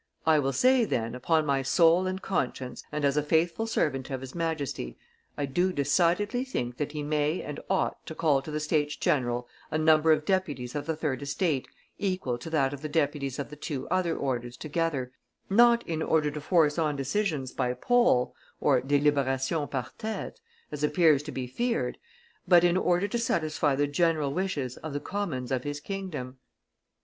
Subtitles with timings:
[0.25, 4.21] I will say, then, upon my soul and conscience, and as a faithful servant of
[4.21, 4.97] his Majesty,
[5.37, 9.47] I do decidedly think that he may and ought to call to the States general
[9.69, 11.67] a number of deputies of the third estate
[11.99, 15.11] equal to that of the deputies of the two other orders together,
[15.51, 18.33] not in order to force on decisions by poll
[18.87, 20.41] (deliberation par tete),
[20.71, 21.99] as appears to be feared,
[22.47, 26.39] but in order to satisfy the general wishes of the commons of his kingdom."